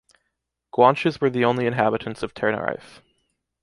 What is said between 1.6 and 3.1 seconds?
the inhabitants of Tenerife.